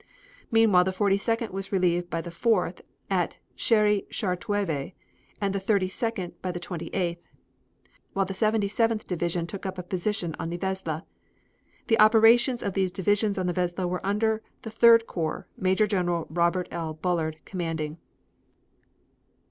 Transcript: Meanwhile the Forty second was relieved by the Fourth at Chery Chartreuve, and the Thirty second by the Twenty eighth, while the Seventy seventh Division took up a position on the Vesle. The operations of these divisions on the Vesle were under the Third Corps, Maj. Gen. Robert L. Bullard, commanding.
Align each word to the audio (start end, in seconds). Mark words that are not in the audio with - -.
Meanwhile 0.49 0.85
the 0.85 0.91
Forty 0.91 1.17
second 1.17 1.53
was 1.53 1.71
relieved 1.71 2.09
by 2.09 2.21
the 2.21 2.31
Fourth 2.31 2.81
at 3.11 3.37
Chery 3.55 4.07
Chartreuve, 4.09 4.93
and 5.39 5.53
the 5.53 5.59
Thirty 5.59 5.89
second 5.89 6.41
by 6.41 6.51
the 6.51 6.59
Twenty 6.59 6.87
eighth, 6.87 7.21
while 8.13 8.25
the 8.25 8.33
Seventy 8.33 8.67
seventh 8.67 9.05
Division 9.05 9.45
took 9.45 9.63
up 9.63 9.77
a 9.77 9.83
position 9.83 10.35
on 10.39 10.49
the 10.49 10.57
Vesle. 10.57 11.05
The 11.85 11.99
operations 11.99 12.63
of 12.63 12.73
these 12.73 12.89
divisions 12.91 13.37
on 13.37 13.45
the 13.45 13.53
Vesle 13.53 13.87
were 13.87 14.03
under 14.03 14.41
the 14.63 14.71
Third 14.71 15.05
Corps, 15.05 15.47
Maj. 15.55 15.87
Gen. 15.87 16.07
Robert 16.29 16.67
L. 16.71 16.95
Bullard, 16.95 17.37
commanding. 17.45 17.97